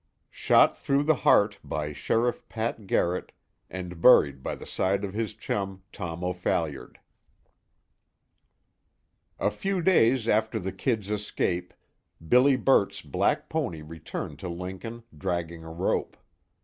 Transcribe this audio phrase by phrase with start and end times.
[0.31, 3.31] SHOT THROUGH THE HEART BY SHERIFF PAT GARRET,
[3.69, 6.97] AND BURIED BY THE SIDE OF HIS CHUM, TOM O'PHALLIARD.
[9.37, 11.71] A few days after the "Kid's" escape,
[12.27, 16.17] Billy Burt's black pony returned to Lincoln dragging a rope.